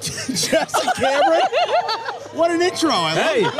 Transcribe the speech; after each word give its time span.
Jess, 0.00 0.74
and 0.74 0.94
Cameron. 0.94 1.40
What 2.32 2.50
an 2.50 2.62
intro! 2.62 2.90
I 2.90 3.14
love 3.14 3.54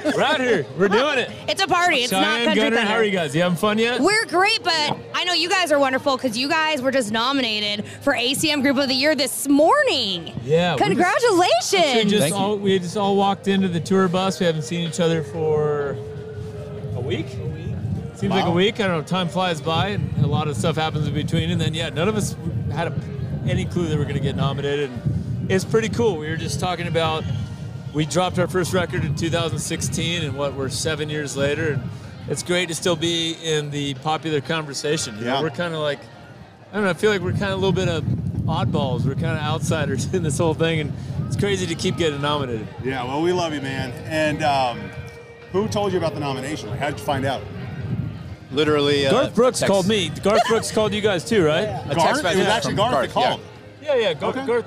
Hey, 0.00 0.12
we're 0.14 0.22
out 0.22 0.40
here. 0.40 0.64
We're 0.78 0.88
doing 0.88 1.18
it. 1.18 1.30
It's 1.48 1.62
a 1.62 1.66
party. 1.66 1.96
It's 1.98 2.12
not 2.12 2.22
Cheyenne, 2.24 2.44
country 2.46 2.62
Gunner, 2.62 2.76
thunder. 2.76 2.90
how 2.90 2.96
are 2.96 3.04
you 3.04 3.10
guys? 3.10 3.34
You 3.34 3.42
having 3.42 3.58
fun 3.58 3.78
yet? 3.78 4.00
We're 4.00 4.26
great, 4.26 4.62
but 4.62 4.96
I 5.14 5.24
know 5.24 5.32
you 5.32 5.48
guys 5.48 5.72
are 5.72 5.78
wonderful 5.78 6.16
because 6.16 6.38
you 6.38 6.48
guys 6.48 6.80
were 6.80 6.92
just 6.92 7.10
nominated 7.10 7.84
for 8.02 8.14
ACM 8.14 8.62
Group 8.62 8.78
of 8.78 8.88
the 8.88 8.94
Year 8.94 9.14
this 9.14 9.48
morning. 9.48 10.32
Yeah, 10.44 10.74
we 10.76 10.82
Congratulations. 10.82 12.04
We 12.04 12.10
just 12.10 12.32
all 12.32 12.56
we 12.56 12.78
just 12.78 12.96
all 12.96 13.16
walked 13.16 13.48
into 13.48 13.68
the 13.68 13.80
tour 13.80 14.08
bus. 14.08 14.40
We 14.40 14.46
haven't 14.46 14.62
seen 14.62 14.88
each 14.88 15.00
other 15.00 15.22
for 15.22 15.96
a 16.94 17.00
week. 17.00 17.26
Seems 18.16 18.30
like 18.32 18.46
a 18.46 18.50
week. 18.50 18.80
I 18.80 18.86
don't 18.86 18.98
know. 18.98 19.02
Time 19.02 19.28
flies 19.28 19.60
by, 19.60 19.88
and 19.88 20.24
a 20.24 20.26
lot 20.26 20.48
of 20.48 20.56
stuff 20.56 20.76
happens 20.76 21.06
in 21.06 21.12
between. 21.12 21.50
And 21.50 21.60
then, 21.60 21.74
yeah, 21.74 21.90
none 21.90 22.08
of 22.08 22.16
us 22.16 22.34
had 22.72 22.88
a, 22.88 22.94
any 23.46 23.66
clue 23.66 23.88
that 23.88 23.96
we 23.96 24.00
are 24.00 24.04
going 24.04 24.16
to 24.16 24.22
get 24.22 24.36
nominated. 24.36 24.90
And 24.90 25.15
it's 25.48 25.64
pretty 25.64 25.88
cool. 25.88 26.16
We 26.16 26.28
were 26.28 26.36
just 26.36 26.60
talking 26.60 26.86
about 26.86 27.24
we 27.94 28.04
dropped 28.06 28.38
our 28.38 28.48
first 28.48 28.72
record 28.72 29.04
in 29.04 29.14
2016, 29.14 30.22
and 30.24 30.36
what 30.36 30.54
we're 30.54 30.68
seven 30.68 31.08
years 31.08 31.36
later, 31.36 31.72
and 31.74 31.82
it's 32.28 32.42
great 32.42 32.68
to 32.68 32.74
still 32.74 32.96
be 32.96 33.36
in 33.42 33.70
the 33.70 33.94
popular 33.94 34.40
conversation. 34.40 35.16
You 35.18 35.24
know, 35.24 35.34
Yeah. 35.34 35.42
we're 35.42 35.50
kind 35.50 35.74
of 35.74 35.80
like 35.80 36.00
I 36.72 36.74
don't 36.76 36.84
know. 36.84 36.90
I 36.90 36.94
feel 36.94 37.10
like 37.10 37.20
we're 37.22 37.30
kind 37.32 37.44
of 37.44 37.52
a 37.52 37.66
little 37.66 37.72
bit 37.72 37.88
of 37.88 38.02
oddballs. 38.46 39.04
We're 39.04 39.14
kind 39.14 39.36
of 39.36 39.42
outsiders 39.42 40.04
in 40.14 40.22
this 40.22 40.38
whole 40.38 40.54
thing, 40.54 40.80
and 40.80 40.92
it's 41.26 41.36
crazy 41.36 41.66
to 41.66 41.74
keep 41.74 41.96
getting 41.96 42.20
nominated. 42.20 42.66
Yeah, 42.84 43.04
well, 43.04 43.22
we 43.22 43.32
love 43.32 43.54
you, 43.54 43.60
man. 43.60 43.92
And 44.06 44.42
um, 44.42 44.80
who 45.52 45.68
told 45.68 45.92
you 45.92 45.98
about 45.98 46.14
the 46.14 46.20
nomination? 46.20 46.68
Like, 46.70 46.80
how 46.80 46.90
did 46.90 46.98
you 46.98 47.04
find 47.04 47.24
out? 47.24 47.40
Literally, 48.52 49.06
uh, 49.06 49.10
Garth 49.10 49.34
Brooks 49.34 49.58
text- 49.60 49.70
called 49.72 49.88
me. 49.88 50.08
Garth 50.22 50.42
Brooks 50.48 50.70
called 50.70 50.92
you 50.92 51.00
guys 51.00 51.24
too, 51.24 51.44
right? 51.44 51.64
A 51.64 51.94
Garth? 51.94 51.98
text 51.98 52.20
It 52.20 52.22
message 52.24 52.38
was 52.38 52.46
actually 52.48 52.70
from 52.76 52.90
Garth 52.90 53.06
that 53.06 53.10
called. 53.12 53.40
Yeah, 53.82 53.94
yeah. 53.96 54.14
Garth, 54.14 54.36
Okay. 54.36 54.46
Garth. 54.46 54.66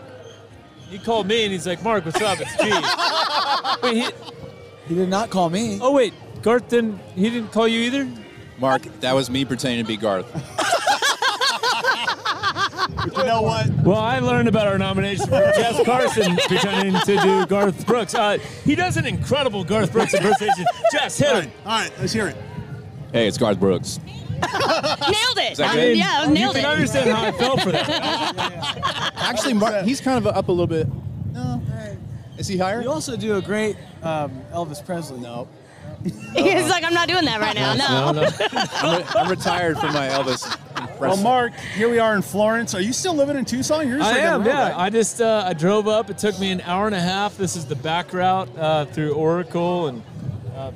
He 0.90 0.98
called 1.00 1.28
me 1.28 1.44
and 1.44 1.52
he's 1.54 1.68
like, 1.68 1.84
"Mark, 1.84 2.06
what's 2.06 2.20
up? 2.22 2.40
It's 2.42 2.56
G." 2.58 2.70
wait, 3.84 3.96
he, 3.96 4.12
He 4.88 4.96
did 4.96 5.10
not 5.10 5.30
call 5.30 5.50
me. 5.50 5.78
oh 5.82 5.92
wait, 5.94 6.14
Garth 6.42 6.68
didn't. 6.70 7.00
He 7.16 7.30
didn't 7.30 7.52
call 7.52 7.68
you 7.68 7.82
either. 7.82 8.08
Mark, 8.58 8.82
that 9.02 9.14
was 9.14 9.30
me 9.30 9.46
pretending 9.46 9.84
to 9.84 9.88
be 9.88 9.96
Garth. 9.98 10.26
But 10.34 10.44
you 13.18 13.24
know 13.24 13.42
what? 13.42 13.70
Well, 13.84 13.98
I 14.00 14.20
learned 14.20 14.48
about 14.50 14.68
our 14.68 14.78
nomination 14.78 15.28
from 15.28 15.40
Jess 15.56 15.84
Carson 15.86 16.36
pretending 16.48 16.94
to 17.02 17.18
do 17.22 17.46
Garth 17.46 17.86
Brooks. 17.86 18.16
Uh, 18.16 18.38
he 18.66 18.76
does 18.76 18.98
an 18.98 19.06
incredible 19.06 19.64
Garth 19.64 19.92
Brooks 19.92 20.14
impersonation. 20.14 20.66
Jess, 20.92 21.18
hit 21.18 21.28
All 21.30 21.36
him. 21.42 21.46
right, 21.46 21.54
all 21.66 21.80
right, 21.84 21.92
let's 22.00 22.12
hear 22.14 22.28
it. 22.28 22.36
Hey, 23.14 23.28
it's 23.28 23.38
Garth 23.38 23.60
Brooks. 23.60 24.00
nailed 24.40 25.38
it. 25.38 25.58
that 25.58 25.70
Um, 25.72 25.76
good? 25.76 25.98
yeah, 25.98 26.26
you 26.26 26.34
nailed 26.34 26.56
can 26.56 26.66
it. 26.66 26.68
understand 26.68 27.10
how 27.12 27.24
I 27.26 27.32
felt 27.32 27.62
for 27.62 27.72
that. 27.72 27.88
Actually, 29.30 29.54
Mark, 29.54 29.86
he's 29.86 30.02
kind 30.02 30.18
of 30.18 30.28
up 30.28 30.48
a 30.48 30.52
little 30.52 30.68
bit. 30.68 30.88
No, 31.34 31.62
is 32.38 32.48
he 32.48 32.58
higher? 32.58 32.82
You 32.82 32.90
also 32.90 33.16
do 33.18 33.36
a 33.36 33.42
great 33.42 33.76
um, 34.02 34.42
Elvis 34.52 34.84
Presley. 34.86 35.20
No, 35.20 35.48
He's 36.04 36.70
like, 36.70 36.84
I'm 36.86 36.94
not 36.94 37.10
doing 37.10 37.26
that 37.26 37.42
right 37.42 37.56
now. 37.56 37.74
No. 37.74 38.12
No, 38.12 38.22
no. 38.22 38.30
I'm, 38.52 38.98
re- 38.98 39.06
I'm 39.16 39.30
retired 39.30 39.78
from 39.78 39.94
my 39.94 40.08
Elvis. 40.08 40.58
Well. 41.00 41.18
Mark, 41.18 41.54
here 41.76 41.90
we 41.90 42.00
are 42.00 42.16
in 42.16 42.22
Florence. 42.22 42.74
Are 42.74 42.82
you 42.82 42.94
still 42.94 43.14
living 43.14 43.38
in 43.38 43.44
Tucson? 43.46 43.88
You're 43.88 43.98
just 43.98 44.10
I 44.10 44.16
right 44.16 44.22
down 44.22 44.34
am, 44.36 44.44
the 44.44 44.50
road, 44.50 44.56
yeah. 44.56 44.70
right? 44.70 44.78
I 44.78 44.90
just 44.90 45.22
uh, 45.22 45.44
I 45.46 45.54
drove 45.54 45.88
up. 45.88 46.10
It 46.10 46.18
took 46.18 46.40
me 46.40 46.52
an 46.52 46.62
hour 46.62 46.86
and 46.86 46.96
a 46.96 47.02
half. 47.02 47.38
This 47.38 47.56
is 47.56 47.66
the 47.66 47.76
back 47.76 48.14
route 48.14 48.50
uh, 48.58 48.86
through 48.86 49.14
Oracle 49.14 49.88
and 49.88 50.04
uh, 50.56 50.72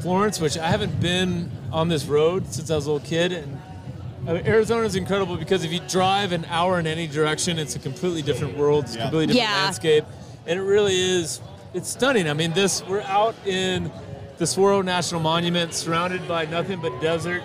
Florence, 0.00 0.40
which 0.40 0.56
I 0.58 0.68
haven't 0.68 1.00
been 1.00 1.50
on 1.72 1.88
this 1.88 2.06
road 2.06 2.46
since 2.52 2.70
I 2.70 2.76
was 2.76 2.86
a 2.86 2.92
little 2.92 3.08
kid. 3.08 3.32
And 3.32 3.60
Arizona 4.28 4.82
is 4.84 4.94
incredible 4.96 5.36
because 5.36 5.64
if 5.64 5.72
you 5.72 5.80
drive 5.88 6.32
an 6.32 6.44
hour 6.50 6.78
in 6.78 6.86
any 6.86 7.06
direction, 7.06 7.58
it's 7.58 7.76
a 7.76 7.78
completely 7.78 8.22
different 8.22 8.56
world. 8.56 8.84
It's 8.84 8.94
a 8.94 8.98
completely 8.98 9.34
different 9.34 9.50
Yeah. 9.50 9.62
landscape, 9.64 10.04
and 10.46 10.58
it 10.58 10.62
really 10.62 10.98
is. 11.00 11.40
It's 11.74 11.88
stunning. 11.88 12.28
I 12.28 12.34
mean, 12.34 12.52
this 12.52 12.82
we're 12.86 13.00
out 13.02 13.34
in 13.46 13.90
the 14.38 14.46
Saguaro 14.46 14.82
National 14.82 15.20
Monument, 15.20 15.72
surrounded 15.74 16.26
by 16.28 16.44
nothing 16.46 16.80
but 16.80 16.98
desert. 17.00 17.42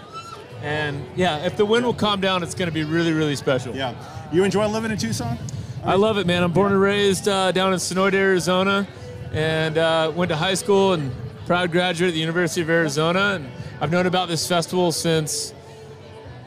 And 0.62 1.04
yeah, 1.16 1.46
if 1.46 1.58
the 1.58 1.66
wind 1.66 1.86
will 1.86 1.94
calm 1.94 2.22
down, 2.22 2.44
it's 2.44 2.56
going 2.56 2.70
to 2.70 2.74
be 2.74 2.84
really, 2.84 3.12
really 3.12 3.36
special. 3.36 3.76
Yeah. 3.76 3.94
You 4.32 4.44
enjoy 4.44 4.68
living 4.68 4.92
in 4.92 4.98
Tucson? 4.98 5.38
I 5.86 5.96
love 5.96 6.18
it, 6.18 6.26
man. 6.28 6.44
I'm 6.44 6.52
born 6.54 6.72
and 6.72 6.80
raised 6.82 7.28
uh, 7.28 7.52
down 7.52 7.74
in 7.74 7.80
Sonoita, 7.80 8.14
Arizona, 8.14 8.88
and 9.34 9.78
uh, 9.78 10.12
went 10.16 10.30
to 10.30 10.36
high 10.38 10.54
school 10.54 10.94
and 10.94 11.12
proud 11.46 11.72
graduate 11.72 12.10
at 12.10 12.14
the 12.14 12.20
University 12.22 12.62
of 12.62 12.70
Arizona. 12.70 13.34
And 13.36 13.50
I've 13.82 13.92
known 13.92 14.06
about 14.06 14.30
this 14.30 14.48
festival 14.48 14.92
since, 14.94 15.54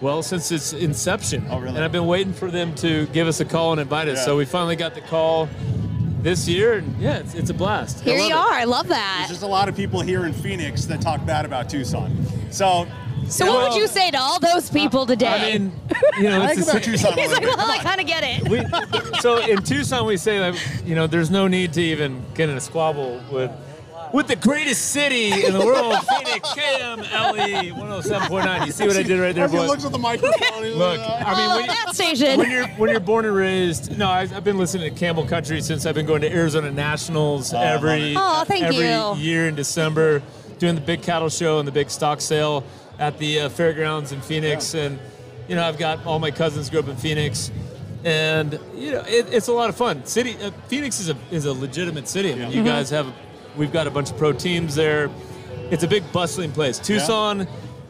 well, 0.00 0.22
since 0.22 0.50
its 0.52 0.72
inception. 0.72 1.46
Oh, 1.50 1.58
really? 1.58 1.74
And 1.76 1.84
I've 1.84 1.92
been 1.92 2.06
waiting 2.06 2.32
for 2.32 2.50
them 2.50 2.74
to 2.76 3.06
give 3.06 3.26
us 3.28 3.40
a 3.40 3.44
call 3.44 3.72
and 3.72 3.80
invite 3.80 4.08
us. 4.08 4.18
Yeah. 4.18 4.24
So 4.24 4.36
we 4.36 4.44
finally 4.44 4.76
got 4.76 4.94
the 4.94 5.00
call 5.00 5.48
this 6.20 6.48
year, 6.48 6.74
and 6.74 6.96
yeah, 7.00 7.18
it's, 7.18 7.34
it's 7.34 7.50
a 7.50 7.54
blast. 7.54 8.00
Here 8.00 8.14
I 8.16 8.18
love 8.18 8.28
you 8.28 8.34
it. 8.34 8.38
are. 8.38 8.52
I 8.52 8.64
love 8.64 8.88
that. 8.88 9.16
There's 9.20 9.30
just 9.30 9.42
a 9.42 9.46
lot 9.46 9.68
of 9.68 9.76
people 9.76 10.00
here 10.00 10.26
in 10.26 10.32
Phoenix 10.32 10.84
that 10.86 11.00
talk 11.00 11.24
bad 11.24 11.44
about 11.44 11.70
Tucson. 11.70 12.16
So, 12.50 12.86
So, 13.28 13.46
what 13.46 13.70
would 13.70 13.80
you 13.80 13.86
say 13.86 14.10
to 14.10 14.18
all 14.18 14.38
those 14.40 14.68
people 14.70 15.06
today? 15.06 15.54
I 15.54 15.58
mean, 15.58 15.72
you 16.18 16.24
know, 16.24 16.42
I 16.42 16.52
it's 16.52 16.54
think 16.54 16.66
the 16.66 16.72
about 16.72 16.82
Tucson 16.82 17.12
He's 17.14 17.32
like, 17.32 17.42
well, 17.42 17.70
I 17.70 17.78
kind 17.78 18.00
of 18.00 18.06
get 18.06 18.22
it. 18.24 18.48
we, 18.48 19.20
so 19.20 19.38
in 19.38 19.62
Tucson, 19.62 20.06
we 20.06 20.16
say 20.16 20.38
that 20.38 20.82
you 20.84 20.94
know 20.94 21.06
there's 21.06 21.30
no 21.30 21.46
need 21.48 21.72
to 21.74 21.80
even 21.80 22.22
get 22.34 22.48
in 22.48 22.56
a 22.56 22.60
squabble 22.60 23.20
with 23.30 23.50
with 24.12 24.26
the 24.28 24.36
greatest 24.36 24.90
city 24.90 25.44
in 25.46 25.52
the 25.52 25.64
world, 25.64 25.96
Phoenix, 26.08 26.48
KMLE 26.50 27.72
107.9. 27.72 28.66
You 28.66 28.72
see 28.72 28.86
what 28.86 28.96
I 28.96 29.02
did 29.02 29.20
right 29.20 29.34
there, 29.34 29.44
Everyone 29.44 29.66
boys? 29.66 29.70
looks 29.70 29.84
at 29.84 29.92
the 29.92 29.98
microphone. 29.98 30.64
he's 30.64 30.74
Look, 30.76 30.98
I 31.00 31.34
mean, 31.36 31.50
oh, 31.50 31.56
when, 31.56 31.66
that 31.66 31.94
station. 31.94 32.38
when 32.38 32.50
you're 32.50 32.66
when 32.68 32.90
you're 32.90 33.00
born 33.00 33.24
and 33.24 33.34
raised, 33.34 33.96
no, 33.98 34.08
I, 34.08 34.20
I've 34.20 34.44
been 34.44 34.58
listening 34.58 34.92
to 34.92 34.98
Camel 34.98 35.26
Country 35.26 35.60
since 35.60 35.86
I've 35.86 35.94
been 35.94 36.06
going 36.06 36.20
to 36.22 36.32
Arizona 36.32 36.70
Nationals 36.70 37.52
I 37.52 37.64
every 37.64 38.12
it. 38.12 38.16
Aw, 38.16 38.44
thank 38.44 38.64
every 38.64 38.88
you. 38.88 39.14
year 39.16 39.48
in 39.48 39.54
December, 39.54 40.22
doing 40.58 40.74
the 40.74 40.80
big 40.80 41.02
cattle 41.02 41.28
show 41.28 41.58
and 41.58 41.66
the 41.66 41.72
big 41.72 41.90
stock 41.90 42.20
sale 42.20 42.64
at 42.98 43.18
the 43.18 43.40
uh, 43.40 43.48
fairgrounds 43.48 44.12
in 44.12 44.20
Phoenix, 44.20 44.74
and 44.74 44.98
you 45.48 45.54
know 45.54 45.64
I've 45.64 45.78
got 45.78 46.04
all 46.06 46.18
my 46.18 46.30
cousins 46.30 46.70
grew 46.70 46.80
up 46.80 46.88
in 46.88 46.96
Phoenix. 46.96 47.50
And 48.04 48.60
you 48.76 48.92
know 48.92 49.00
it, 49.00 49.32
it's 49.34 49.48
a 49.48 49.52
lot 49.52 49.68
of 49.68 49.76
fun. 49.76 50.04
City 50.04 50.36
uh, 50.40 50.52
Phoenix 50.68 51.00
is 51.00 51.08
a 51.08 51.16
is 51.32 51.44
a 51.44 51.52
legitimate 51.52 52.06
city. 52.06 52.32
I 52.32 52.36
mean, 52.36 52.52
you 52.52 52.62
guys 52.62 52.88
have 52.90 53.12
we've 53.56 53.72
got 53.72 53.86
a 53.86 53.90
bunch 53.90 54.10
of 54.10 54.16
pro 54.18 54.32
teams 54.32 54.74
there. 54.74 55.10
It's 55.70 55.82
a 55.82 55.88
big 55.88 56.04
bustling 56.12 56.52
place. 56.52 56.78
Tucson 56.78 57.46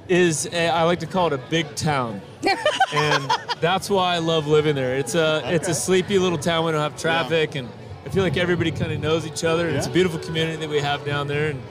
is 0.08 0.46
a, 0.52 0.68
I 0.68 0.84
like 0.84 1.00
to 1.00 1.06
call 1.06 1.26
it 1.28 1.32
a 1.34 1.38
big 1.50 1.74
town, 1.74 2.20
and 2.94 3.30
that's 3.60 3.90
why 3.90 4.14
I 4.14 4.18
love 4.18 4.46
living 4.46 4.74
there. 4.74 4.96
It's 4.96 5.14
a 5.14 5.42
it's 5.46 5.68
a 5.68 5.74
sleepy 5.74 6.18
little 6.18 6.38
town. 6.38 6.64
We 6.64 6.72
don't 6.72 6.80
have 6.80 6.96
traffic, 7.00 7.54
and 7.54 7.68
I 8.04 8.08
feel 8.08 8.22
like 8.22 8.36
everybody 8.36 8.70
kind 8.70 8.92
of 8.92 9.00
knows 9.00 9.26
each 9.26 9.44
other. 9.44 9.68
and 9.68 9.76
It's 9.76 9.86
a 9.86 9.90
beautiful 9.90 10.18
community 10.20 10.56
that 10.58 10.68
we 10.70 10.78
have 10.80 11.04
down 11.04 11.26
there, 11.26 11.50
and 11.50 11.62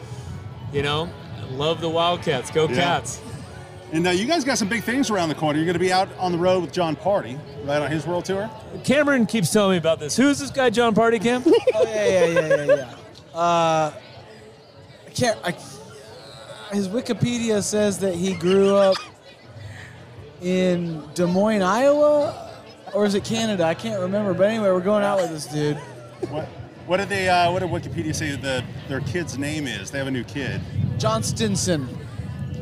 you 0.74 0.84
know, 0.84 1.10
I 1.40 1.50
love 1.54 1.80
the 1.82 1.90
Wildcats. 1.90 2.52
Go 2.52 2.68
Yeah. 2.68 2.76
Cats! 2.76 3.22
And 3.94 4.06
uh, 4.06 4.10
you 4.10 4.26
guys 4.26 4.44
got 4.44 4.58
some 4.58 4.68
big 4.68 4.84
things 4.84 5.10
around 5.10 5.30
the 5.30 5.36
corner. 5.36 5.58
You're 5.58 5.66
going 5.66 5.76
to 5.76 5.80
be 5.80 5.94
out 5.94 6.10
on 6.18 6.32
the 6.34 6.38
road 6.38 6.62
with 6.62 6.74
Jon 6.74 6.96
Pardi, 6.96 7.40
right 7.66 7.82
on 7.82 7.90
his 7.90 8.06
world 8.06 8.26
tour. 8.26 8.50
Cameron 8.84 9.26
keeps 9.28 9.52
telling 9.52 9.72
me 9.72 9.78
about 9.78 10.00
this. 10.00 10.18
Who 10.18 10.28
is 10.28 10.40
this 10.40 10.50
guy, 10.50 10.70
Jon 10.72 10.94
Pardi 10.94 11.22
Cam? 11.22 11.44
Oh 11.74 11.84
yeah, 11.88 12.06
yeah, 12.06 12.26
yeah, 12.26 12.56
yeah, 12.56 12.66
yeah. 12.66 12.96
Uh, 13.36 13.92
I 15.06 15.10
can't. 15.14 15.38
I, 15.44 15.52
his 16.74 16.88
Wikipedia 16.88 17.62
says 17.62 18.00
that 18.00 18.16
he 18.16 18.34
grew 18.34 18.76
up 18.76 18.96
in 20.42 21.04
Des 21.14 21.26
Moines, 21.26 21.62
Iowa, 21.62 22.52
or 22.94 23.06
is 23.06 23.14
it 23.16 23.24
Canada? 23.24 23.64
I 23.66 23.74
can't 23.74 24.00
remember. 24.02 24.34
But 24.34 24.50
anyway, 24.50 24.70
we're 24.70 24.80
going 24.82 25.04
out 25.04 25.20
with 25.20 25.30
this 25.32 25.46
dude. 25.48 25.78
What? 26.30 26.46
What 26.88 26.98
did 26.98 27.10
they? 27.10 27.28
Uh, 27.30 27.52
what 27.52 27.60
did 27.60 27.70
Wikipedia 27.70 28.16
say 28.16 28.36
the 28.36 28.64
their 28.88 29.02
kid's 29.02 29.38
name 29.38 29.68
is? 29.68 29.92
They 29.92 29.98
have 29.98 30.08
a 30.08 30.12
new 30.12 30.24
kid. 30.24 30.62
John 30.98 31.22
Stinson, 31.24 31.88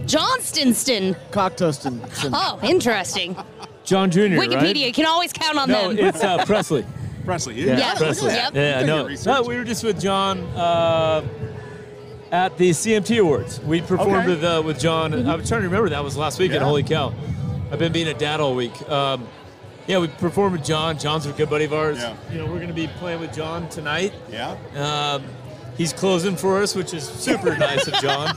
Johnstonson. 0.05 1.15
Cocktoaston. 1.31 2.29
Oh, 2.33 2.59
interesting. 2.63 3.35
John 3.83 4.09
Jr. 4.09 4.19
Wikipedia 4.39 4.85
Right? 4.85 4.93
can 4.93 5.05
always 5.05 5.33
count 5.33 5.57
on 5.57 5.69
No, 5.69 5.93
them. 5.93 6.07
it's 6.07 6.23
uh, 6.23 6.43
Presley. 6.45 6.85
Presley. 7.25 7.55
Yeah, 7.55 7.77
Yeah, 7.77 7.95
Presley. 7.95 8.33
yep. 8.33 8.53
Yeah, 8.55 8.83
no, 8.85 9.07
no, 9.25 9.41
we 9.43 9.55
were 9.57 9.63
just 9.63 9.83
with 9.83 9.99
Jon 9.99 10.39
uh, 10.55 11.23
at 12.31 12.57
the 12.57 12.71
CMT 12.71 13.19
Awards. 13.19 13.59
We 13.61 13.81
performed 13.81 14.15
Okay. 14.15 14.27
with 14.29 14.43
uh, 14.43 14.61
with 14.65 14.79
Jon. 14.79 15.13
I 15.27 15.35
was 15.35 15.47
trying 15.47 15.61
to 15.61 15.67
remember 15.67 15.89
that 15.89 16.03
was 16.03 16.17
last 16.17 16.39
weekend. 16.39 16.61
Yeah. 16.61 16.65
Holy 16.67 16.83
cow! 16.83 17.13
I've 17.71 17.79
been 17.79 17.91
being 17.91 18.07
a 18.07 18.13
dad 18.13 18.39
all 18.39 18.55
week. 18.55 18.73
Um, 18.89 19.27
yeah, 19.87 19.99
we 19.99 20.07
performed 20.07 20.57
with 20.57 20.65
Jon. 20.65 20.97
Jon's 20.97 21.25
a 21.25 21.31
good 21.33 21.49
buddy 21.49 21.65
of 21.65 21.73
ours. 21.73 21.97
Yeah. 21.99 22.15
You 22.31 22.37
know, 22.39 22.45
we're 22.45 22.55
going 22.55 22.67
to 22.69 22.73
be 22.73 22.87
playing 22.87 23.19
with 23.19 23.33
Jon 23.33 23.67
tonight. 23.69 24.13
Yeah. 24.31 24.55
Um, 24.75 25.23
he's 25.77 25.91
closing 25.91 26.35
for 26.37 26.61
us, 26.61 26.73
which 26.73 26.93
is 26.93 27.03
super 27.07 27.57
nice 27.57 27.85
of 27.87 27.93
Jon. 27.95 28.35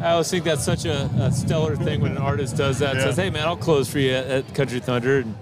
I 0.00 0.12
always 0.12 0.30
think 0.30 0.44
that's 0.44 0.64
such 0.64 0.84
a, 0.86 1.04
a 1.18 1.30
stellar 1.32 1.76
thing 1.76 2.00
when 2.00 2.12
an 2.12 2.18
artist 2.18 2.56
does 2.56 2.78
that. 2.78 2.96
Yeah. 2.96 3.04
Says, 3.04 3.16
"Hey, 3.16 3.30
man, 3.30 3.46
I'll 3.46 3.56
close 3.56 3.90
for 3.90 3.98
you 3.98 4.12
at, 4.12 4.26
at 4.26 4.54
Country 4.54 4.80
Thunder," 4.80 5.18
and 5.18 5.34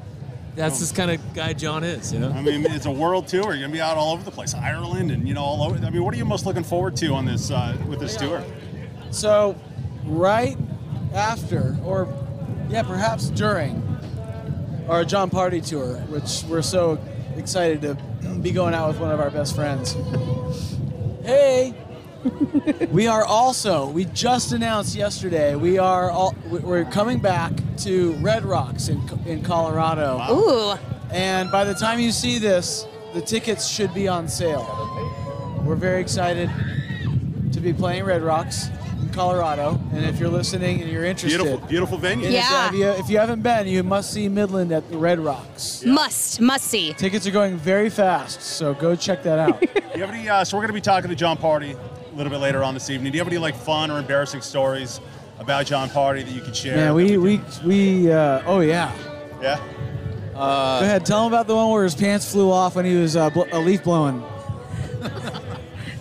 that's 0.55 0.81
this 0.81 0.93
kind 0.93 1.11
of 1.11 1.35
guy 1.35 1.53
Jon 1.53 1.85
is. 1.85 2.13
You 2.13 2.21
know. 2.21 2.31
I 2.31 2.43
mean, 2.43 2.65
it's 2.67 2.87
a 2.87 2.91
world 2.91 3.29
tour. 3.29 3.43
You're 3.43 3.59
going 3.59 3.71
to 3.71 3.73
be 3.73 3.81
out 3.81 3.97
all 3.97 4.13
over 4.13 4.23
the 4.23 4.31
place, 4.31 4.55
Ireland, 4.55 5.11
and 5.11 5.27
you 5.27 5.35
know, 5.35 5.43
all 5.43 5.63
over. 5.63 5.77
I 5.85 5.91
mean, 5.91 6.05
what 6.05 6.15
are 6.15 6.19
you 6.19 6.25
most 6.25 6.47
looking 6.47 6.65
forward 6.65 6.97
to 6.97 7.15
on 7.15 7.25
this 7.25 7.51
uh, 7.51 7.77
with 7.89 8.01
this 8.01 8.17
tour? 8.17 8.45
So, 9.11 9.57
right 10.05 10.57
after, 11.15 11.77
or 11.85 12.13
yeah, 12.69 12.83
perhaps 12.83 13.31
during 13.31 13.83
our 14.89 15.05
Jon 15.05 15.31
Pardi 15.31 15.67
tour, 15.67 15.97
which 16.09 16.45
we're 16.45 16.63
so 16.63 16.99
excited 17.37 17.83
to 17.83 17.95
be 18.41 18.51
going 18.51 18.75
out 18.75 18.89
with 18.89 19.01
one 19.01 19.11
of 19.11 19.21
our 19.21 19.31
best 19.31 19.55
friends. 19.55 19.97
Hey, 21.23 21.73
we 22.91 23.07
are 23.07 23.25
also. 23.25 23.89
We 23.91 24.05
just 24.07 24.53
announced 24.53 24.95
yesterday. 24.95 25.55
We 25.57 25.79
are 25.79 26.11
all. 26.11 26.35
We're 26.49 26.85
coming 26.85 27.19
back 27.19 27.53
to 27.79 28.13
Red 28.15 28.45
Rocks 28.45 28.89
in 28.89 29.01
in 29.27 29.43
Colorado. 29.43 30.21
Ooh. 30.31 30.79
And 31.13 31.51
by 31.51 31.65
the 31.65 31.75
time 31.75 31.99
you 32.01 32.13
see 32.13 32.39
this, 32.39 32.87
the 33.15 33.21
tickets 33.21 33.67
should 33.69 33.93
be 33.93 34.09
on 34.09 34.29
sale. 34.29 34.65
We're 35.65 35.77
very 35.77 36.01
excited 36.01 36.51
to 37.53 37.61
be 37.61 37.73
playing 37.73 38.05
Red 38.05 38.23
Rocks 38.23 38.69
in 39.01 39.11
Colorado. 39.11 39.79
And 39.93 40.05
if 40.07 40.19
you're 40.19 40.31
listening 40.31 40.81
and 40.81 40.91
you're 40.91 41.05
interested, 41.05 41.39
Beautiful, 41.43 41.67
beautiful 41.69 41.99
venue. 41.99 42.27
if- 42.29 42.33
Yeah. 42.33 42.69
If 42.69 42.75
you, 42.75 42.87
if 42.89 43.11
you 43.11 43.19
haven't 43.19 43.43
been, 43.43 43.67
you 43.67 43.83
must 43.83 44.13
see 44.13 44.29
Midland 44.29 44.73
at 44.73 44.89
the 44.91 44.97
Red 44.97 45.21
Rocks. 45.21 45.85
Must, 45.85 46.41
must 46.41 46.65
see. 46.65 46.95
Tickets 46.95 47.27
are 47.27 47.31
going 47.31 47.57
very 47.59 47.91
fast, 47.91 48.41
so 48.41 48.73
go 48.75 48.97
check 48.97 49.23
that 49.25 49.39
out. 49.39 49.63
You 49.93 50.01
have 50.01 50.15
any? 50.15 50.27
Uh, 50.27 50.43
so 50.43 50.57
we're 50.57 50.63
going 50.63 50.69
to 50.69 50.73
be 50.73 50.81
talking 50.81 51.11
to 51.11 51.15
Jon 51.15 51.37
Pardi 51.37 51.77
a 52.13 52.17
little 52.17 52.31
bit 52.31 52.39
later 52.41 52.63
on 52.63 52.75
this 52.75 52.91
evening. 52.91 53.13
Do 53.13 53.17
you 53.19 53.25
have 53.25 53.29
any 53.33 53.39
like 53.39 53.55
fun 53.57 53.91
or 53.91 53.99
embarrassing 53.99 54.43
stories 54.43 55.01
about 55.39 55.67
Jon 55.67 55.89
Pardi 55.89 56.25
that 56.25 56.33
you 56.33 56.41
could 56.41 56.55
share? 56.57 56.77
yeah, 56.77 56.85
that 56.87 56.95
we 56.95 57.09
can- 57.09 57.23
we 57.23 57.41
we. 58.05 58.13
Uh, 58.13 58.43
oh 58.47 58.61
yeah. 58.61 58.93
Yeah. 59.41 59.59
go 60.35 60.41
ahead, 60.85 61.05
tell 61.05 61.27
him 61.27 61.33
about 61.33 61.47
the 61.47 61.55
one 61.57 61.71
where 61.71 61.85
his 61.85 61.95
pants 61.95 62.31
flew 62.31 62.51
off 62.51 62.77
when 62.77 62.85
he 62.85 62.95
was 62.97 63.17
uh, 63.17 63.31
bl- 63.31 63.43
a 63.53 63.59
leaf 63.59 63.83
blowing. 63.85 64.23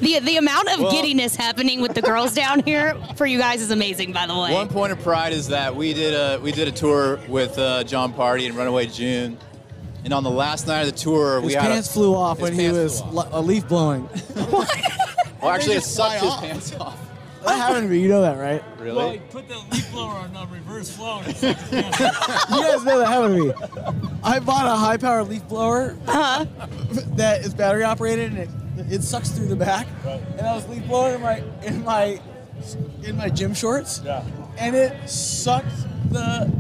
The 0.01 0.17
the 0.17 0.37
amount 0.37 0.67
of 0.71 0.91
giddiness 0.91 1.35
happening 1.35 1.79
with 1.79 1.93
the 1.93 2.01
girls 2.01 2.33
down 2.33 2.63
here 2.63 2.95
for 3.17 3.27
you 3.27 3.37
guys 3.37 3.61
is 3.61 3.69
amazing, 3.69 4.13
by 4.13 4.25
the 4.25 4.33
way. 4.35 4.51
One 4.51 4.67
point 4.67 4.91
of 4.91 4.99
pride 5.03 5.31
is 5.31 5.49
that 5.49 5.75
we 5.75 5.93
did 5.93 6.15
a 6.15 6.39
we 6.41 6.51
did 6.51 6.67
a 6.67 6.71
tour 6.71 7.19
with 7.27 7.55
uh, 7.59 7.83
Jon 7.83 8.11
Pardi 8.11 8.47
and 8.47 8.55
Runaway 8.55 8.87
June, 8.87 9.37
and 10.03 10.11
on 10.11 10.23
the 10.23 10.31
last 10.31 10.65
night 10.65 10.81
of 10.81 10.85
the 10.87 10.97
tour, 10.97 11.35
His 11.39 11.45
we 11.49 11.53
had 11.53 11.65
pants 11.67 11.87
a, 11.91 11.93
flew 11.93 12.15
off 12.15 12.39
when 12.39 12.53
he 12.53 12.67
was 12.71 12.99
off. 13.03 13.27
a 13.31 13.39
leaf 13.41 13.67
blowing. 13.67 14.09
Well, 15.41 15.51
actually, 15.51 15.75
it 15.75 15.83
sucked 15.83 16.15
his 16.21 16.23
off. 16.29 16.41
pants 16.41 16.73
off. 16.79 16.99
That 17.43 17.57
happened 17.57 17.87
to 17.87 17.89
me. 17.89 17.99
You 17.99 18.09
know 18.09 18.21
that, 18.21 18.37
right? 18.37 18.63
Really? 18.77 18.95
Well, 18.97 19.11
he 19.11 19.17
put 19.17 19.47
the 19.47 19.57
leaf 19.71 19.91
blower 19.91 20.11
on 20.13 20.35
uh, 20.35 20.45
reverse 20.45 20.95
flow. 20.95 21.21
And 21.21 21.27
it's 21.29 21.41
You 21.71 21.81
guys 21.81 22.83
know 22.85 22.99
that 22.99 23.07
happened 23.07 23.35
to 23.35 23.43
me. 23.45 23.53
I 24.23 24.39
bought 24.39 24.67
a 24.67 24.75
high 24.75 24.97
power 24.97 25.23
leaf 25.23 25.47
blower 25.47 25.97
Huh? 26.05 26.45
that 27.15 27.41
is 27.41 27.55
battery 27.55 27.83
operated 27.83 28.33
and 28.33 28.37
it, 28.37 28.93
it 28.93 29.01
sucks 29.01 29.29
through 29.29 29.47
the 29.47 29.55
back. 29.55 29.87
And 30.05 30.41
I 30.41 30.53
was 30.53 30.67
leaf 30.69 30.85
blowing 30.85 31.15
in 31.15 31.21
my 31.21 31.43
in 31.63 31.83
my 31.83 32.19
in 33.03 33.17
my 33.17 33.29
gym 33.29 33.55
shorts. 33.55 34.01
Yeah. 34.05 34.23
And 34.59 34.75
it 34.75 35.09
sucked 35.09 35.65
the 36.11 36.51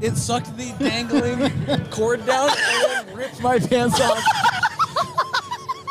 it 0.00 0.16
sucked 0.16 0.56
the 0.56 0.72
dangling 0.78 1.50
cord 1.90 2.24
down 2.24 2.48
and 2.48 3.06
then 3.08 3.16
ripped 3.16 3.42
my 3.42 3.58
pants 3.58 4.00
off. 4.00 4.18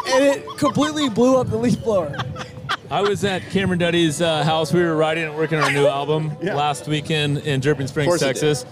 and 0.07 0.23
it 0.25 0.47
completely 0.57 1.09
blew 1.09 1.38
up 1.38 1.51
the 1.51 1.57
leaf 1.57 1.79
blower. 1.83 2.11
I 2.91 3.01
was 3.01 3.23
at 3.23 3.41
Cameron 3.51 3.79
Duddy's 3.79 4.21
uh, 4.21 4.43
house. 4.43 4.73
We 4.73 4.81
were 4.81 4.95
writing 4.97 5.23
and 5.23 5.35
working 5.38 5.57
on 5.59 5.63
our 5.63 5.71
new 5.71 5.88
album 5.99 6.35
Yeah. 6.41 6.55
last 6.55 6.88
weekend 6.89 7.38
in 7.39 7.61
Dripping 7.61 7.88
Springs, 7.88 8.19
Texas. 8.19 8.65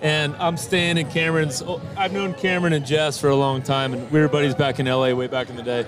And 0.00 0.34
I'm 0.36 0.56
staying 0.56 0.96
in 0.96 1.08
Cameron's. 1.10 1.60
oh, 1.60 1.80
I've 1.96 2.12
known 2.12 2.34
Cameron 2.34 2.72
and 2.72 2.86
Jess 2.86 3.18
for 3.18 3.30
a 3.30 3.34
long 3.36 3.62
time, 3.62 3.92
and 3.92 4.08
we 4.12 4.20
were 4.20 4.28
buddies 4.28 4.54
back 4.54 4.78
in 4.78 4.86
LA 4.86 5.12
way 5.12 5.26
back 5.26 5.50
in 5.50 5.56
the 5.56 5.62
day. 5.62 5.84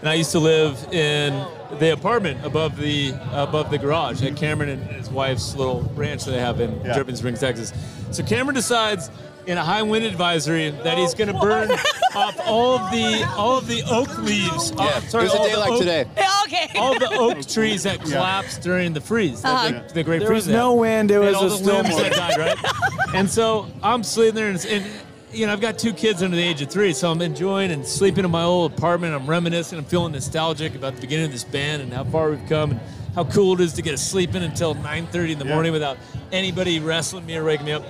And 0.00 0.08
I 0.08 0.14
used 0.14 0.32
to 0.32 0.38
live 0.38 0.76
in 0.92 1.32
the 1.78 1.92
apartment 1.92 2.44
above 2.44 2.76
the 2.76 3.14
above 3.32 3.70
the 3.70 3.78
garage 3.78 4.22
at 4.22 4.36
Cameron 4.36 4.68
and 4.70 4.82
his 4.82 5.08
wife's 5.10 5.54
little 5.56 5.82
ranch 5.94 6.24
that 6.24 6.32
they 6.32 6.40
have 6.40 6.60
in 6.60 6.78
Yeah. 6.84 6.94
Dripping 6.94 7.16
Springs, 7.16 7.40
Texas. 7.40 7.72
So 8.10 8.22
Cameron 8.22 8.54
decides 8.54 9.10
in 9.50 9.58
a 9.58 9.64
high 9.64 9.82
wind 9.82 10.04
advisory 10.04 10.70
that 10.70 10.96
he's 10.96 11.12
going 11.14 11.26
to 11.32 11.38
burn 11.40 11.70
off 12.14 12.38
all 12.46 12.78
of 12.78 12.90
the 12.92 13.24
all 13.36 13.58
of 13.58 13.66
the 13.66 13.82
oak 13.90 14.16
leaves. 14.18 14.70
Yeah, 14.70 14.82
uh, 14.84 15.00
sorry, 15.00 15.24
it 15.24 15.26
was 15.26 15.34
a 15.34 15.38
all 15.38 15.44
day 15.46 15.52
the 15.54 15.58
like 15.60 15.70
oak- 15.72 15.78
today. 15.80 16.04
okay. 16.46 16.70
all 16.78 16.98
the 16.98 17.10
oak 17.12 17.46
trees 17.46 17.82
that 17.82 18.00
collapsed 18.00 18.62
during 18.62 18.92
the 18.92 19.00
freeze, 19.00 19.42
the- 19.42 19.48
Uh-huh. 19.48 19.82
the, 19.88 19.94
the 19.94 20.02
great 20.04 20.20
There 20.20 20.28
freeze. 20.28 20.46
was 20.46 20.54
no 20.54 20.74
wind, 20.74 21.10
it 21.10 21.14
And 21.16 21.24
was 21.26 21.34
all 21.34 21.46
a 21.46 21.48
the 21.48 21.56
storm 21.56 21.86
limbs 21.86 21.96
that 21.96 22.12
died, 22.12 22.38
right? 22.38 23.14
and 23.14 23.28
so 23.28 23.66
I'm 23.82 24.02
sleeping 24.04 24.34
there, 24.36 24.48
and, 24.50 24.64
and 24.66 24.84
you 25.32 25.46
know, 25.46 25.52
I've 25.52 25.60
got 25.60 25.78
two 25.78 25.92
kids 25.92 26.22
under 26.22 26.36
the 26.36 26.42
age 26.42 26.62
of 26.62 26.70
three, 26.70 26.92
so 26.92 27.10
I'm 27.10 27.20
enjoying 27.22 27.70
and 27.72 27.84
sleeping 27.86 28.24
in 28.24 28.30
my 28.30 28.42
old 28.44 28.72
apartment. 28.72 29.14
I'm 29.14 29.28
reminiscing. 29.28 29.78
I'm 29.78 29.84
feeling 29.84 30.12
nostalgic 30.12 30.74
about 30.74 30.94
the 30.94 31.00
beginning 31.00 31.26
of 31.26 31.32
this 31.32 31.44
band 31.44 31.82
and 31.82 31.92
how 31.92 32.04
far 32.04 32.30
we've 32.30 32.48
come 32.48 32.72
and 32.72 32.80
how 33.14 33.24
cool 33.24 33.54
it 33.54 33.60
is 33.60 33.72
to 33.74 33.82
get 33.82 33.92
to 33.92 33.96
sleep 33.98 34.34
in 34.34 34.42
until 34.42 34.74
9:30 34.74 35.32
in 35.32 35.38
the 35.38 35.44
Yeah. 35.44 35.54
morning 35.54 35.72
without 35.72 35.98
anybody 36.32 36.78
wrestling 36.80 37.26
me 37.26 37.36
or 37.36 37.44
waking 37.44 37.66
me 37.66 37.72
up. 37.72 37.84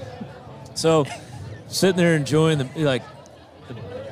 So 0.74 1.06
sitting 1.70 1.96
there 1.96 2.14
enjoying 2.14 2.58
the 2.58 2.68
like 2.76 3.02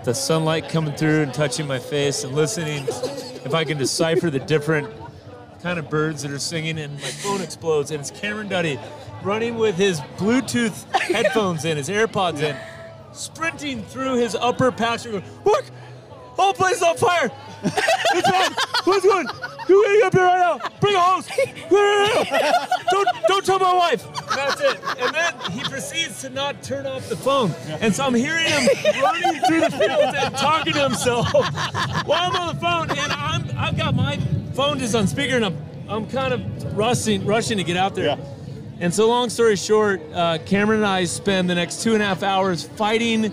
the, 0.04 0.14
sunlight 0.14 0.70
coming 0.70 0.94
through 0.94 1.22
and 1.22 1.34
touching 1.34 1.66
my 1.66 1.78
face 1.78 2.24
and 2.24 2.34
listening 2.34 2.86
if 3.44 3.52
I 3.52 3.64
can 3.64 3.76
decipher 3.76 4.30
the 4.30 4.38
different 4.38 4.88
kind 5.62 5.78
of 5.78 5.90
birds 5.90 6.22
that 6.22 6.30
are 6.30 6.38
singing 6.38 6.78
and 6.78 6.94
my 6.94 7.08
phone 7.08 7.42
explodes 7.42 7.90
and 7.90 8.00
it's 8.00 8.10
Cameron 8.10 8.48
Duddy 8.48 8.78
running 9.22 9.56
with 9.58 9.76
his 9.76 10.00
Bluetooth 10.16 10.90
headphones 10.92 11.64
in, 11.64 11.76
his 11.76 11.88
AirPods 11.88 12.40
in, 12.42 12.56
sprinting 13.12 13.82
through 13.82 14.16
his 14.16 14.34
upper 14.34 14.70
pasture 14.70 15.10
going, 15.10 15.24
look, 15.44 15.64
whole 16.36 16.54
place 16.54 16.76
is 16.76 16.82
on 16.82 16.96
fire. 16.96 17.30
It's 18.14 18.28
on. 18.28 18.54
What's 18.84 19.04
going? 19.04 19.26
You 19.68 19.84
getting 19.84 20.02
up 20.04 20.14
here 20.14 20.24
right 20.24 20.38
now? 20.38 20.68
Bring 20.80 20.94
a 20.94 21.00
hose. 21.00 21.28
Don't 22.90 23.08
don't 23.28 23.44
tell 23.44 23.58
my 23.58 23.74
wife. 23.74 24.06
That's 24.34 24.60
it. 24.60 24.80
And 24.98 25.14
then 25.14 25.34
he 25.52 25.60
proceeds 25.62 26.22
to 26.22 26.30
not 26.30 26.62
turn 26.62 26.86
off 26.86 27.08
the 27.08 27.16
phone. 27.16 27.50
And 27.80 27.94
so 27.94 28.04
I'm 28.04 28.14
hearing 28.14 28.46
him 28.46 28.66
running 29.02 29.40
through 29.42 29.60
the 29.60 29.70
fields 29.70 30.16
and 30.16 30.34
talking 30.34 30.72
to 30.72 30.82
himself 30.82 31.30
while 32.06 32.30
I'm 32.30 32.36
on 32.36 32.54
the 32.54 32.60
phone. 32.60 32.90
And 32.90 33.12
I'm 33.12 33.44
I've 33.58 33.76
got 33.76 33.94
my 33.94 34.16
phone 34.54 34.78
just 34.78 34.94
on 34.94 35.06
speaker 35.06 35.36
and 35.36 35.44
I'm 35.44 35.58
I'm 35.88 36.08
kind 36.08 36.32
of 36.32 36.76
rushing 36.76 37.26
rushing 37.26 37.58
to 37.58 37.64
get 37.64 37.76
out 37.76 37.94
there. 37.94 38.06
Yeah. 38.06 38.16
And 38.80 38.94
so, 38.94 39.08
long 39.08 39.28
story 39.28 39.56
short, 39.56 40.00
uh, 40.14 40.38
Cameron 40.46 40.80
and 40.80 40.86
I 40.86 41.04
spend 41.04 41.50
the 41.50 41.56
next 41.56 41.82
two 41.82 41.94
and 41.94 42.02
a 42.02 42.06
half 42.06 42.22
hours 42.22 42.62
fighting 42.62 43.32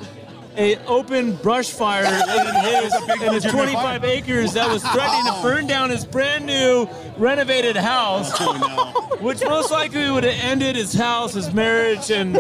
a 0.58 0.78
open 0.86 1.36
brush 1.38 1.72
fire 1.72 2.04
in 2.06 2.66
his, 2.66 2.94
in 3.22 3.34
his 3.34 3.44
25 3.44 3.74
fire. 3.74 4.00
acres 4.04 4.54
that 4.54 4.70
was 4.70 4.84
threatening 4.84 5.26
to 5.26 5.40
burn 5.42 5.68
down 5.68 5.90
his 5.90 6.06
brand 6.06 6.46
new 6.46 6.88
renovated 7.18 7.76
house, 7.76 8.32
which 9.22 9.42
most 9.44 9.72
likely 9.72 10.10
would 10.10 10.24
have 10.24 10.38
ended 10.44 10.76
his 10.76 10.94
house, 10.94 11.34
his 11.34 11.54
marriage, 11.54 12.12
and 12.12 12.36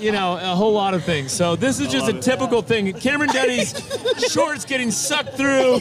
you 0.00 0.12
know 0.12 0.38
a 0.40 0.54
whole 0.54 0.72
lot 0.72 0.94
of 0.94 1.04
things. 1.04 1.32
So 1.32 1.56
this 1.56 1.80
is 1.80 1.88
just 1.88 2.08
a 2.08 2.20
typical 2.20 2.62
thing. 2.62 2.92
Cameron 2.94 3.30
Duddy's 3.30 3.74
shorts 4.32 4.64
getting 4.64 4.90
sucked 4.90 5.36
through 5.36 5.80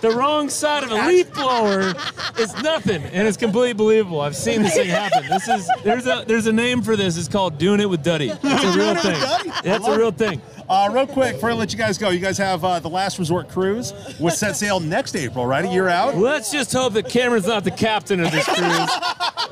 the 0.00 0.10
wrong 0.10 0.48
side 0.48 0.82
of 0.82 0.90
a 0.90 1.06
leaf 1.06 1.32
blower 1.34 1.94
is 2.38 2.54
nothing, 2.62 3.02
and 3.04 3.26
it's 3.28 3.36
completely 3.36 3.72
believable. 3.72 4.20
I've 4.20 4.36
seen 4.36 4.62
this 4.62 4.74
thing 4.74 4.88
happen. 4.88 5.26
This 5.28 5.48
is 5.48 5.70
there's 5.84 6.06
a 6.06 6.24
there's 6.26 6.46
a 6.46 6.52
name 6.52 6.82
for 6.82 6.96
this. 6.96 7.16
It's 7.16 7.28
called 7.28 7.58
doing 7.58 7.80
it 7.80 7.88
with 7.88 8.02
Duddy. 8.02 8.30
It's 8.30 8.64
a 8.64 8.78
real 8.78 8.94
thing. 8.94 9.52
That's 9.64 9.86
a 9.86 9.98
real 9.98 10.12
thing. 10.12 10.40
Uh, 10.72 10.88
real 10.90 11.06
quick, 11.06 11.34
before 11.34 11.50
I 11.50 11.52
let 11.52 11.70
you 11.70 11.78
guys 11.78 11.98
go, 11.98 12.08
you 12.08 12.18
guys 12.18 12.38
have 12.38 12.64
uh, 12.64 12.78
the 12.80 12.88
Last 12.88 13.18
Resort 13.18 13.46
Cruise, 13.50 13.92
which 14.18 14.32
set 14.32 14.56
sail 14.56 14.80
next 14.80 15.14
April, 15.14 15.44
right? 15.44 15.66
A 15.66 15.68
year 15.68 15.86
out? 15.86 16.16
Let's 16.16 16.50
just 16.50 16.72
hope 16.72 16.94
that 16.94 17.10
Cameron's 17.10 17.46
not 17.46 17.64
the 17.64 17.70
captain 17.70 18.20
of 18.20 18.32
this 18.32 18.46
cruise. 18.46 18.90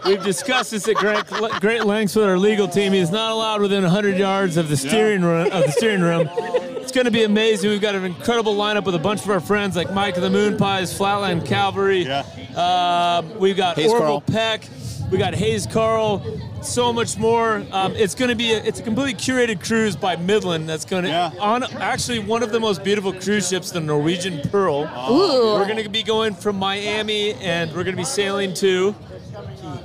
We've 0.07 0.25
discussed 0.25 0.71
this 0.71 0.89
at 0.89 0.95
great, 0.95 1.27
great 1.61 1.85
lengths 1.85 2.17
with 2.17 2.25
our 2.25 2.39
legal 2.39 2.69
team. 2.69 2.95
He's 2.95 3.11
not 3.11 3.33
allowed 3.33 3.61
within 3.61 3.83
100 3.83 4.17
yards 4.17 4.57
of 4.57 4.71
the 4.71 4.79
steering 4.79 5.21
room. 5.21 5.53
Of 5.53 5.67
the 5.67 5.73
steering 5.73 6.01
room. 6.01 6.27
It's 6.37 6.91
going 6.91 7.05
to 7.05 7.11
be 7.11 7.25
amazing. 7.25 7.69
We've 7.69 7.83
got 7.83 7.95
an 7.95 8.07
incredible 8.07 8.55
lineup 8.57 8.87
with 8.87 8.95
a 8.95 8.99
bunch 8.99 9.23
of 9.23 9.29
our 9.29 9.41
friends 9.41 9.77
like 9.77 9.93
Mike 9.93 10.17
of 10.17 10.23
the 10.23 10.31
Moonpies, 10.31 10.97
Flatland 10.97 11.45
Cavalry. 11.45 12.05
Yeah. 12.05 12.25
Uh, 12.57 13.23
we've 13.39 13.59
got 13.59 13.77
Hayes 13.77 13.91
Orville 13.91 14.07
Carl. 14.09 14.21
Peck. 14.23 14.63
We 15.11 15.19
got 15.19 15.35
Hayes 15.35 15.67
Carl. 15.67 16.23
So 16.63 16.93
much 16.93 17.17
more. 17.19 17.65
Um, 17.73 17.97
it's 17.97 18.15
going 18.15 18.29
to 18.29 18.35
be 18.37 18.53
a, 18.53 18.59
it's 18.63 18.79
a 18.81 18.83
completely 18.83 19.15
curated 19.15 19.65
cruise 19.67 19.97
by 19.97 20.17
Midland. 20.17 20.69
That's 20.69 20.85
going 20.85 21.05
to 21.05 21.09
Yeah. 21.09 21.31
on 21.41 21.65
actually 21.79 22.19
one 22.21 22.43
of 22.43 22.53
the 22.53 22.61
most 22.61 22.85
beautiful 22.85 23.13
cruise 23.13 23.49
ships, 23.49 23.71
the 23.71 23.81
Norwegian 23.81 24.41
Pearl. 24.51 24.83
Ooh. 25.11 25.55
We're 25.55 25.67
going 25.67 25.83
to 25.83 25.89
be 25.89 26.03
going 26.03 26.35
from 26.35 26.57
Miami, 26.57 27.33
and 27.35 27.71
we're 27.71 27.85
going 27.85 27.97
to 27.97 28.01
be 28.01 28.05
sailing 28.05 28.55
to 28.55 28.95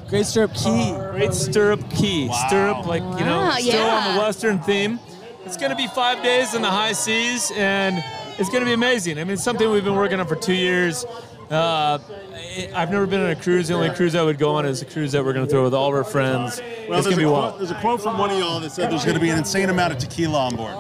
Great 0.09 0.25
Stirrup 0.25 0.53
Cay. 0.53 0.95
Great 1.11 1.33
Stirrup 1.33 1.89
Cay. 1.91 2.29
Stirrup, 2.47 2.85
like 2.85 3.01
you 3.01 3.25
know, 3.25 3.39
Wow, 3.39 3.55
still 3.57 3.81
on 3.87 4.15
the 4.15 4.21
Western 4.21 4.59
theme. 4.59 4.99
It's 5.45 5.57
going 5.57 5.69
to 5.71 5.75
be 5.77 5.87
five 5.87 6.21
days 6.23 6.53
in 6.55 6.61
the 6.61 6.69
high 6.69 6.91
seas, 6.91 7.51
and 7.55 8.03
it's 8.37 8.49
going 8.49 8.61
to 8.61 8.65
be 8.65 8.73
amazing. 8.73 9.17
I 9.17 9.23
mean, 9.23 9.33
it's 9.33 9.43
something 9.43 9.69
we've 9.71 9.83
been 9.83 9.95
working 9.95 10.19
on 10.19 10.27
for 10.27 10.35
two 10.35 10.53
years. 10.53 11.05
Uh, 11.49 11.99
I've 12.73 12.91
never 12.91 13.05
been 13.05 13.21
on 13.21 13.29
a 13.29 13.35
cruise. 13.35 13.67
The 13.67 13.75
only 13.75 13.91
cruise 13.91 14.15
I 14.15 14.23
would 14.23 14.37
go 14.39 14.55
on 14.55 14.65
is 14.65 14.81
a 14.81 14.85
cruise 14.85 15.11
that 15.11 15.23
we're 15.23 15.33
going 15.33 15.45
to 15.45 15.51
throw 15.51 15.63
with 15.63 15.73
all 15.73 15.89
of 15.89 15.95
our 15.95 16.03
friends. 16.03 16.59
Well, 16.89 16.99
it's 16.99 17.05
there's 17.05 17.05
going 17.05 17.05
to 17.05 17.13
a, 17.13 17.17
be 17.17 17.23
quote, 17.25 17.43
wild. 17.43 17.59
there's 17.59 17.71
a 17.71 17.79
quote 17.81 18.01
from 18.01 18.17
one 18.17 18.31
of 18.31 18.39
y'all 18.39 18.59
that 18.59 18.71
said 18.71 18.91
there's 18.91 19.05
going 19.05 19.15
to 19.15 19.21
be 19.21 19.29
an 19.29 19.37
insane 19.37 19.69
amount 19.69 19.93
of 19.93 19.99
tequila 19.99 20.39
on 20.47 20.55
board. 20.55 20.75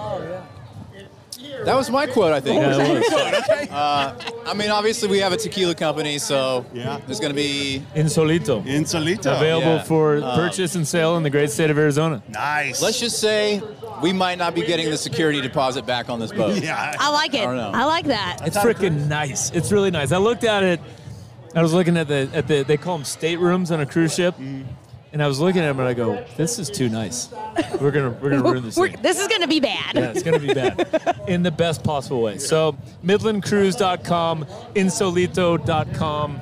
That 1.63 1.75
was 1.75 1.89
my 1.89 2.05
quote, 2.05 2.31
I 2.31 2.39
think. 2.41 2.61
Yeah, 2.61 2.75
it 2.79 2.99
was. 2.99 3.69
I 3.71 4.53
mean, 4.55 4.69
obviously 4.69 5.07
we 5.09 5.19
have 5.19 5.31
a 5.33 5.37
tequila 5.37 5.73
company, 5.73 6.19
so 6.19 6.65
Yeah. 6.73 6.99
there's 7.07 7.19
going 7.19 7.31
to 7.31 7.35
be 7.35 7.81
Insolito. 7.95 8.63
Insolito. 8.65 9.35
Available 9.35 9.75
yeah. 9.77 9.83
for 9.83 10.21
purchase 10.21 10.75
and 10.75 10.87
sale 10.87 11.17
in 11.17 11.23
the 11.23 11.29
great 11.29 11.49
state 11.49 11.69
of 11.71 11.77
Arizona. 11.77 12.21
Nice. 12.29 12.81
Let's 12.81 12.99
just 12.99 13.19
say 13.19 13.61
we 14.01 14.13
might 14.13 14.37
not 14.37 14.55
be 14.55 14.65
getting 14.65 14.89
the 14.89 14.97
security 14.97 15.41
deposit 15.41 15.85
back 15.85 16.09
on 16.09 16.19
this 16.19 16.31
boat. 16.31 16.55
Yeah. 16.65 16.95
I 16.99 17.11
like 17.11 17.33
it. 17.33 17.41
I 17.41 17.45
don't 17.45 17.57
know. 17.57 17.71
I 17.73 17.85
like 17.85 18.05
that. 18.05 18.39
It's 18.43 18.57
freaking 18.57 19.07
nice. 19.07 19.51
It's 19.51 19.71
really 19.71 19.91
nice. 19.91 20.11
I 20.11 20.17
looked 20.17 20.43
at 20.43 20.63
it. 20.63 20.79
I 21.53 21.61
was 21.61 21.73
looking 21.73 21.95
at 21.97 22.07
the 22.07 22.29
at 22.33 22.47
the 22.47 22.63
they 22.63 22.77
call 22.77 22.97
them 22.97 23.05
staterooms 23.05 23.71
on 23.71 23.79
a 23.79 23.85
cruise 23.85 24.13
ship, 24.15 24.35
mm-hmm. 24.35 24.63
And 25.15 25.23
I 25.23 25.27
was 25.27 25.39
looking 25.39 25.61
at 25.61 25.69
him 25.69 25.79
and 25.79 25.87
I 25.87 25.93
go, 25.93 26.21
"This 26.35 26.59
is 26.59 26.69
too 26.69 26.89
nice. 26.89 27.29
We're 27.79 27.91
gonna 27.91 28.09
we're 28.21 28.31
gonna 28.31 28.43
ruin 28.43 28.65
this 28.65 28.75
We're- 28.75 28.91
thing." 28.91 29.01
this 29.01 29.17
is 29.17 29.29
going 29.29 29.39
to 29.39 29.47
be 29.47 29.61
bad. 29.61 29.95
Yeah, 29.95 30.11
it's 30.11 30.23
gonna 30.23 30.39
be 30.39 30.53
bad 30.53 31.21
in 31.29 31.41
the 31.41 31.51
best 31.51 31.85
possible 31.85 32.21
way. 32.21 32.37
So 32.37 32.75
MidlandCruise.com, 33.05 34.45
Insolito.com, 34.75 36.41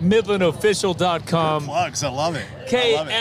MidlandOfficial.com. 0.00 1.64
Plugs. 1.66 2.02
I 2.02 2.08
love 2.08 2.36
it. 2.36 2.46
I 2.72 2.94
love 2.94 3.08
it. 3.08 3.12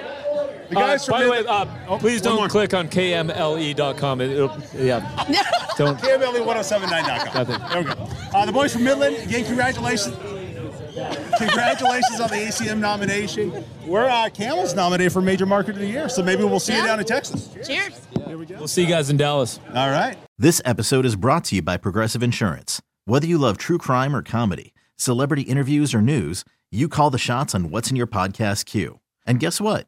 the 0.69 0.77
Uh, 0.77 0.87
guys 0.87 1.05
from 1.05 1.11
by 1.13 1.23
the 1.23 1.29
way, 1.31 1.37
Midland- 1.41 1.69
uh, 1.89 1.97
please 1.97 2.21
don't 2.21 2.35
more. 2.37 2.47
click 2.49 2.73
on 2.73 2.87
KMLE.com. 2.87 4.21
It, 4.21 4.37
will 4.37 4.57
yeah, 4.75 4.99
don't. 5.77 5.97
KMLE1079.com. 5.99 7.47
Nothing. 7.47 7.69
There 7.69 7.79
we 7.81 7.85
go. 7.85 8.07
Uh, 8.33 8.45
the 8.45 8.51
boys 8.51 8.73
from 8.73 8.83
Midland, 8.83 9.17
again, 9.17 9.45
congratulations. 9.45 10.15
Congratulations 11.37 12.19
on 12.19 12.29
the 12.29 12.35
ACM 12.35 12.79
nomination. 12.79 13.63
We're 13.85 14.05
uh, 14.09 14.29
Camel's 14.29 14.73
nominated 14.75 15.13
for 15.13 15.21
Major 15.21 15.45
Market 15.45 15.71
of 15.75 15.79
the 15.79 15.87
Year, 15.87 16.09
so 16.09 16.21
maybe 16.21 16.43
we'll 16.43 16.59
see 16.59 16.75
you 16.75 16.83
down 16.83 16.99
in 16.99 17.05
Texas. 17.05 17.49
Cheers. 17.65 17.99
Here 18.25 18.37
we 18.37 18.45
go. 18.45 18.55
We'll 18.57 18.67
see 18.67 18.81
you 18.83 18.89
guys 18.89 19.09
in 19.09 19.17
Dallas. 19.17 19.59
All 19.73 19.89
right. 19.89 20.17
This 20.37 20.61
episode 20.65 21.05
is 21.05 21.15
brought 21.15 21.45
to 21.45 21.55
you 21.55 21.61
by 21.61 21.77
Progressive 21.77 22.21
Insurance. 22.21 22.81
Whether 23.05 23.27
you 23.27 23.37
love 23.37 23.57
true 23.57 23.77
crime 23.77 24.15
or 24.15 24.21
comedy, 24.21 24.73
celebrity 24.97 25.43
interviews 25.43 25.93
or 25.93 26.01
news, 26.01 26.43
you 26.71 26.89
call 26.89 27.09
the 27.09 27.17
shots 27.17 27.55
on 27.55 27.69
what's 27.71 27.89
in 27.89 27.95
your 27.95 28.07
podcast 28.07 28.65
queue. 28.65 28.99
And 29.25 29.39
guess 29.39 29.61
what? 29.61 29.87